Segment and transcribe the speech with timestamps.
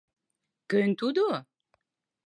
[0.69, 1.25] Кӧн тудо?